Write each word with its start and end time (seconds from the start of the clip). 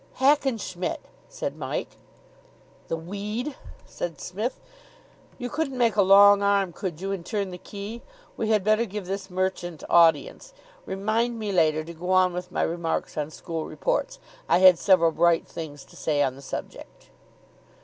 "Hackenschmidt!" 0.15 0.97
said 1.29 1.55
Mike. 1.59 1.95
"The 2.87 2.97
weed," 2.97 3.55
said 3.85 4.19
Psmith. 4.19 4.59
"You 5.37 5.47
couldn't 5.47 5.77
make 5.77 5.95
a 5.95 6.01
long 6.01 6.41
arm, 6.41 6.73
could 6.73 6.99
you, 6.99 7.11
and 7.11 7.23
turn 7.23 7.51
the 7.51 7.59
key? 7.59 8.01
We 8.35 8.49
had 8.49 8.63
better 8.63 8.85
give 8.85 9.05
this 9.05 9.29
merchant 9.29 9.83
audience. 9.91 10.53
Remind 10.87 11.37
me 11.37 11.51
later 11.51 11.83
to 11.83 11.93
go 11.93 12.09
on 12.09 12.33
with 12.33 12.51
my 12.51 12.63
remarks 12.63 13.15
on 13.15 13.29
school 13.29 13.65
reports. 13.67 14.17
I 14.49 14.57
had 14.57 14.79
several 14.79 15.11
bright 15.11 15.45
things 15.47 15.85
to 15.85 15.95
say 15.95 16.23
on 16.23 16.35
the 16.35 16.41
subject." 16.41 17.11